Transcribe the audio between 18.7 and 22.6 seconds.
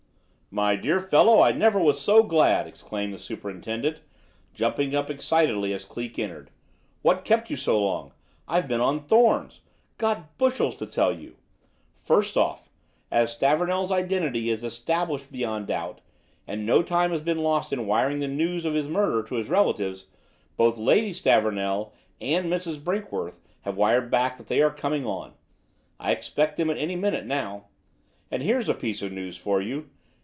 the murder to his relatives, both Lady Stavornell and